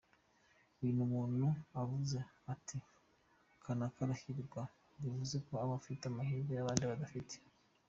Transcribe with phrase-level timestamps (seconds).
[0.87, 1.47] Iyo umuntu
[1.81, 2.17] avuze
[2.53, 2.77] ati
[3.63, 4.61] kanaka arahirwa
[5.01, 7.35] bivuga ko aba afite amahirwe abandi badafite.